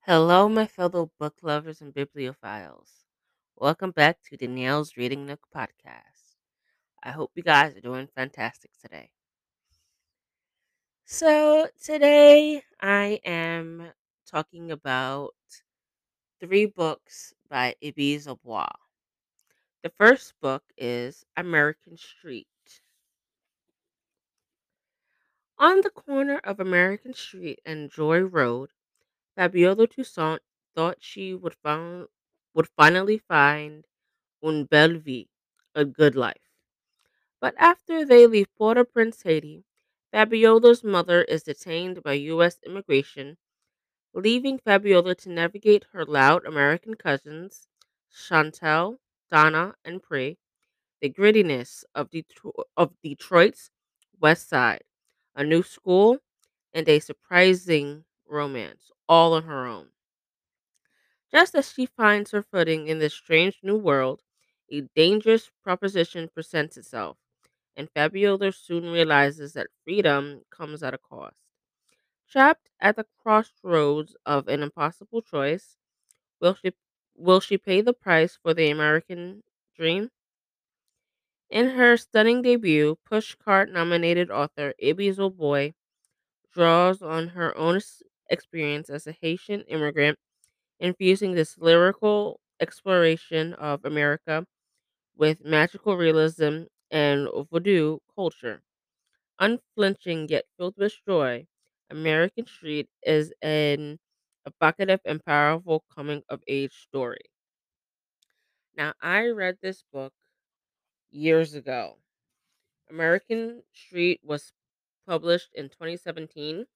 [0.00, 3.04] Hello, my fellow book lovers and bibliophiles.
[3.56, 6.36] Welcome back to Danielle's Reading Nook podcast.
[7.02, 9.10] I hope you guys are doing fantastic today.
[11.04, 13.92] So, today I am
[14.26, 15.34] talking about
[16.40, 18.68] three books by Ibi Zoboi.
[19.82, 22.46] The first book is American Street.
[25.58, 28.70] On the corner of American Street and Joy Road,
[29.40, 30.42] Fabiola Toussaint
[30.76, 32.08] thought she would, found,
[32.54, 33.86] would finally find
[34.42, 35.28] une belle vie,
[35.74, 36.50] a good life.
[37.40, 39.64] But after they leave Port au Prince, Haiti,
[40.12, 42.58] Fabiola's mother is detained by U.S.
[42.64, 43.36] immigration,
[44.14, 47.68] leaving Fabiola to navigate her loud American cousins,
[48.10, 49.00] Chantal,
[49.30, 50.38] Donna, and Pre,
[51.00, 53.70] the grittiness of, Detro- of Detroit's
[54.20, 54.84] West Side,
[55.34, 56.18] a new school,
[56.72, 59.90] and a surprising romance, all on her own.
[61.30, 64.22] Just as she finds her footing in this strange new world,
[64.70, 67.16] a dangerous proposition presents itself,
[67.76, 71.36] and Fabiola soon realizes that freedom comes at a cost.
[72.28, 75.76] Trapped at the crossroads of an impossible choice,
[76.40, 76.72] will she
[77.16, 79.44] will she pay the price for the American
[79.76, 80.10] dream?
[81.50, 85.74] In her stunning debut, Pushcart nominated author Ibi Zoboi
[86.52, 87.80] draws on her own
[88.30, 90.18] experience as a Haitian immigrant
[90.80, 94.46] infusing this lyrical exploration of America
[95.16, 98.62] with magical realism and voodoo culture.
[99.40, 101.46] Unflinching yet filled with joy,
[101.90, 103.98] American Street is an
[104.46, 107.22] evocative and powerful coming of age story.
[108.74, 110.12] Now, I read this book
[111.10, 111.98] years ago.
[112.90, 114.52] American Street was
[115.06, 116.66] published in 2017,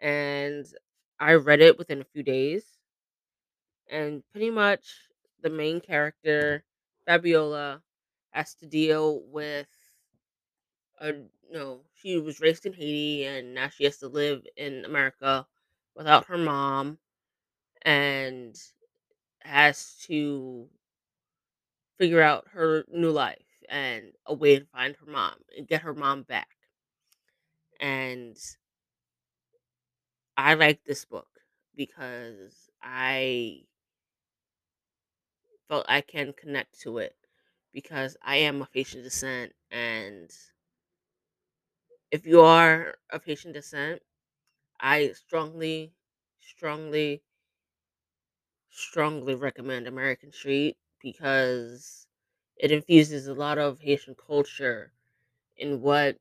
[0.00, 0.66] and
[1.20, 2.64] I read it within a few days.
[3.88, 5.08] and pretty much
[5.42, 6.64] the main character
[7.06, 7.82] Fabiola
[8.30, 9.68] has to deal with
[11.00, 11.12] a
[11.50, 15.46] no she was raised in Haiti and now she has to live in America
[15.94, 16.98] without her mom
[17.82, 18.56] and
[19.40, 20.68] has to
[21.98, 25.94] figure out her new life and a way to find her mom and get her
[25.94, 26.48] mom back.
[27.80, 28.36] And
[30.40, 31.28] I like this book
[31.76, 33.66] because I
[35.68, 37.16] felt I can connect to it
[37.72, 39.54] because I am of Haitian descent.
[39.70, 40.30] And
[42.12, 44.02] if you are of Haitian descent,
[44.80, 45.94] I strongly,
[46.40, 47.22] strongly,
[48.70, 52.06] strongly recommend American Street because
[52.56, 54.92] it infuses a lot of Haitian culture
[55.56, 56.18] in what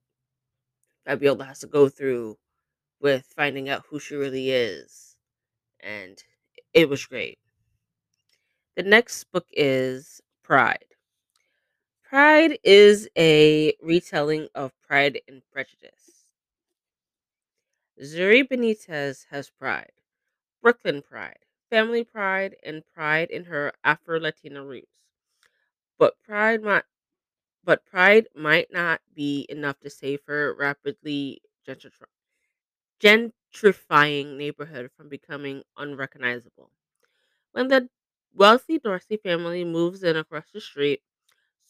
[1.04, 2.38] Fabiola has to go through
[3.00, 5.16] with finding out who she really is.
[5.80, 6.24] And
[6.74, 7.40] it was great.
[8.76, 10.86] The next book is Pride.
[12.04, 16.26] Pride is a retelling of Pride and Prejudice.
[18.02, 19.92] Zuri Benitez has pride,
[20.62, 21.40] Brooklyn pride,
[21.70, 24.88] family pride, and pride in her Afro Latina roots.
[25.98, 26.86] But pride might
[27.64, 31.92] but pride might not be enough to save her rapidly gentri-
[33.02, 36.72] gentrifying neighborhood from becoming unrecognizable.
[37.52, 37.90] When the
[38.34, 41.04] wealthy Dorsey family moves in across the street,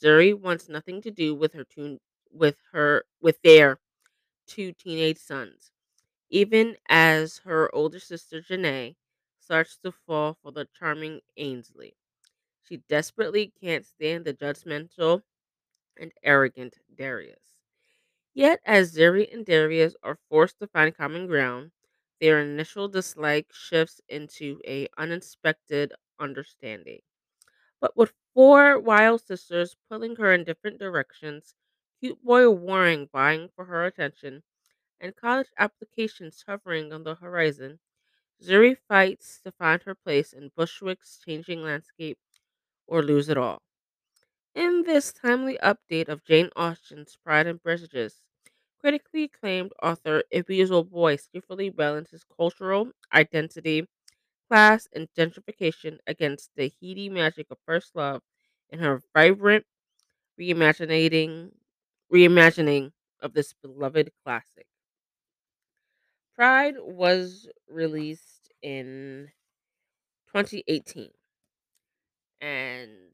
[0.02, 2.00] Zuri wants nothing to do with her two,
[2.32, 3.80] with her with their
[4.48, 5.72] two teenage sons,
[6.30, 8.96] even as her older sister Janae
[9.40, 11.96] starts to fall for the charming Ainsley.
[12.64, 15.24] She desperately can't stand the judgmental
[15.98, 17.59] and arrogant Darius.
[18.40, 21.74] Yet, as Zuri and Darius are forced to find common ground,
[22.22, 27.02] their initial dislike shifts into a unexpected understanding.
[27.82, 31.56] But with four wild sisters pulling her in different directions,
[32.00, 34.44] cute boy Warren vying for her attention,
[35.00, 37.80] and college applications hovering on the horizon,
[38.42, 42.20] Zuri fights to find her place in Bushwick's changing landscape
[42.88, 43.64] or lose it all.
[44.54, 48.22] In this timely update of Jane Austen's Pride and Prejudice,
[48.80, 53.88] critically acclaimed author Ibi Zoboi skillfully balances cultural identity,
[54.50, 58.24] class, and gentrification against the heady magic of first love
[58.70, 59.66] in her vibrant
[60.40, 61.54] reimagining
[62.14, 64.68] reimagining of this beloved classic.
[66.34, 69.32] Pride was released in
[70.28, 71.12] 2018
[72.42, 73.14] and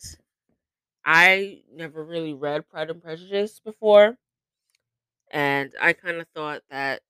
[1.06, 4.18] I never really read Pride and Prejudice before
[5.32, 7.02] and I kind of thought that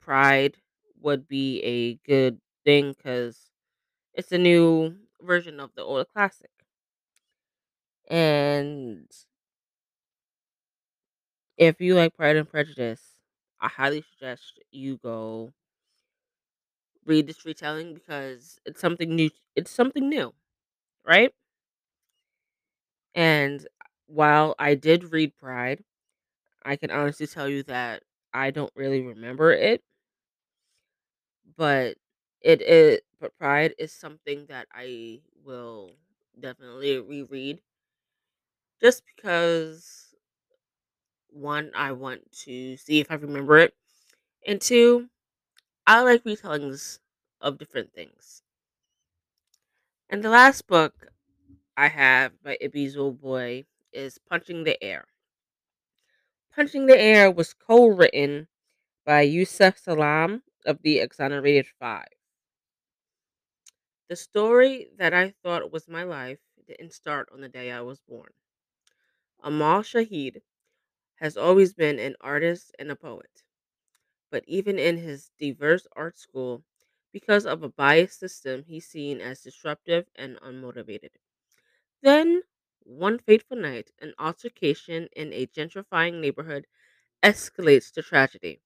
[0.00, 0.56] Pride
[1.00, 3.50] would be a good thing because
[4.14, 6.50] it's a new version of the old classic.
[8.10, 9.08] And
[11.56, 13.18] if you like Pride and Prejudice,
[13.60, 15.52] I highly suggest you go
[17.04, 19.30] read this retelling because it's something new.
[19.54, 20.34] It's something new,
[21.06, 21.32] right?
[23.14, 23.66] And
[24.06, 25.82] while I did read Pride,
[26.66, 28.02] I can honestly tell you that
[28.34, 29.82] I don't really remember it,
[31.56, 31.96] but
[32.40, 35.92] it is but Pride is something that I will
[36.38, 37.60] definitely reread
[38.80, 40.14] just because
[41.30, 43.74] one, I want to see if I remember it,
[44.46, 45.10] and two,
[45.86, 47.00] I like retellings
[47.40, 48.42] of different things.
[50.10, 51.12] And the last book
[51.76, 55.08] I have by Ibi Zoboi is Punching the Air.
[56.56, 58.48] Punching the Air was co-written
[59.04, 62.08] by Yusef Salaam of the Exonerated Five.
[64.08, 68.00] The story that I thought was my life didn't start on the day I was
[68.00, 68.32] born.
[69.42, 70.42] Amal Shahid
[71.16, 73.44] has always been an artist and a poet,
[74.30, 76.64] but even in his diverse art school,
[77.12, 81.10] because of a biased system, he's seen as disruptive and unmotivated.
[82.02, 82.42] Then,
[82.86, 86.66] one fateful night, an altercation in a gentrifying neighborhood
[87.22, 88.60] escalates to tragedy.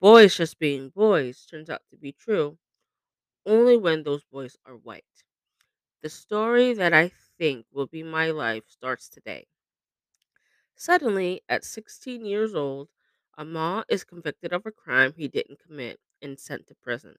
[0.00, 2.58] Boys just being boys turns out to be true
[3.46, 5.24] only when those boys are white.
[6.02, 9.48] The story that I think will be my life starts today.
[10.76, 12.88] Suddenly, at 16 years old,
[13.36, 17.16] Amal is convicted of a crime he didn't commit and sent to prison.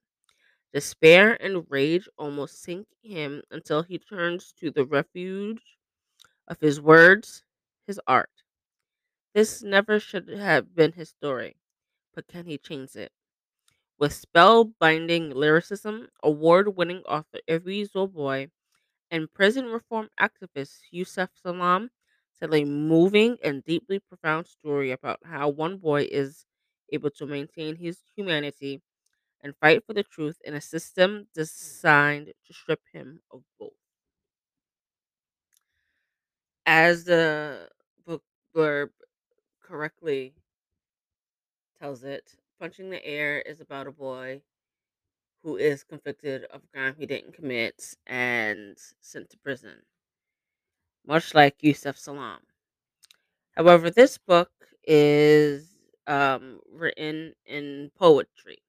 [0.74, 5.78] Despair and rage almost sink him until he turns to the refuge
[6.48, 7.44] of his words,
[7.88, 8.32] his art.
[9.36, 11.58] This never should have been his story,
[12.14, 13.12] but can he change it?
[13.98, 18.52] With spellbinding lyricism, award winning author Ibi Zoboi
[19.12, 21.92] and prison reform activist Yusef Salaam
[22.40, 26.46] tell a moving and deeply profound story about how one boy is
[26.92, 28.82] able to maintain his humanity
[29.42, 33.74] and fight for the truth in a system designed to strip him of both.
[36.68, 37.72] As the
[38.06, 38.24] book
[38.54, 38.92] blurb
[39.62, 40.36] correctly
[41.80, 44.42] tells it, Punching the Air is about a boy
[45.44, 49.84] who is convicted of a crime he didn't commit and sent to prison,
[51.06, 52.42] much like Yusef Salaam.
[53.54, 54.52] However, this book
[54.84, 55.76] is
[56.08, 58.62] um, written in poetry.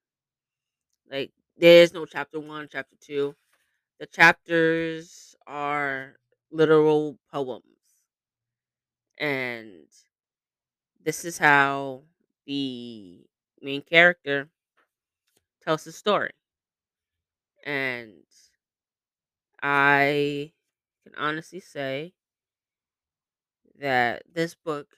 [1.10, 3.34] Like, there's no chapter one, chapter two.
[4.00, 6.16] The chapters are
[6.50, 7.75] literal poems.
[9.18, 9.86] And
[11.02, 12.02] this is how
[12.46, 13.26] the
[13.60, 14.48] main character
[15.60, 16.30] tells the story.
[17.64, 18.24] And
[19.62, 20.52] I
[21.04, 22.14] can honestly say
[23.78, 24.96] that this book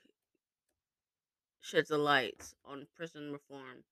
[1.60, 3.84] sheds a light on prison reform,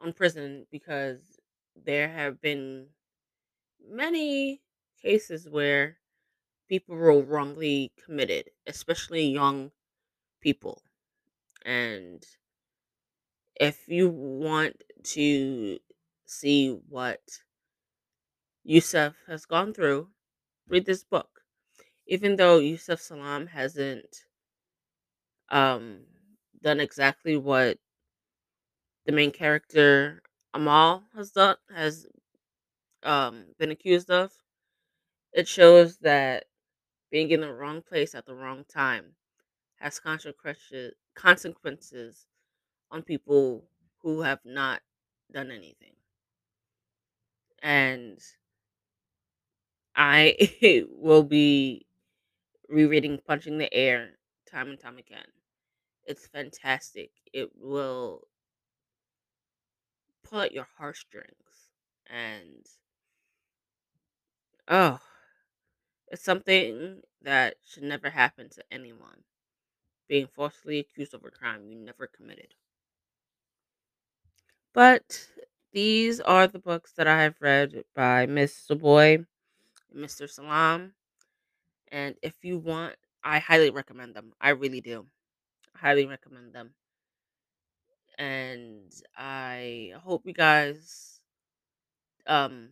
[0.00, 1.38] on prison, because
[1.76, 2.88] there have been
[3.86, 4.62] many
[5.02, 5.98] cases where
[6.70, 9.72] people were wrongly committed, especially young
[10.40, 10.82] people.
[11.66, 12.24] And
[13.56, 14.84] if you want
[15.16, 15.80] to
[16.26, 17.20] see what
[18.62, 20.10] Yusef has gone through,
[20.68, 21.42] read this book.
[22.06, 24.24] Even though Yusef Salaam hasn't
[25.50, 26.06] um,
[26.62, 27.78] done exactly what
[29.06, 30.22] the main character
[30.54, 32.06] Amal has done has
[33.02, 34.32] um, been accused of,
[35.32, 36.44] it shows that
[37.10, 39.14] being in the wrong place at the wrong time
[39.76, 40.94] has consequences
[42.90, 43.68] on people
[44.00, 44.82] who have not
[45.32, 45.94] done anything.
[47.62, 48.20] And
[49.96, 51.86] I will be
[52.68, 55.26] rereading Punching the Air time and time again.
[56.06, 57.12] It's fantastic.
[57.32, 58.28] It will
[60.22, 61.70] pull at your heartstrings.
[62.06, 62.66] And
[64.68, 64.98] oh,
[66.10, 69.24] it's something that should never happen to anyone.
[70.08, 72.54] Being falsely accused of a crime you never committed.
[74.72, 75.28] But
[75.72, 79.26] these are the books that I have read by Miss and
[79.92, 80.26] Mr.
[80.26, 80.94] Salaam.
[81.92, 84.34] And if you want, I highly recommend them.
[84.40, 85.08] I really do.
[85.76, 86.74] highly recommend them.
[88.18, 91.20] And I hope you guys
[92.26, 92.70] um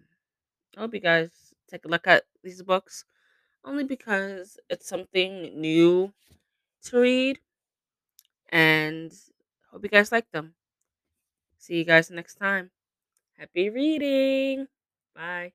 [0.77, 3.05] I hope you guys take a look at these books
[3.69, 6.13] only because it's something new
[6.85, 7.41] to read
[8.51, 9.13] and
[9.71, 10.55] hope you guys like them.
[11.59, 12.71] See you guys next time.
[13.39, 14.69] Happy reading.
[15.15, 15.55] Bye.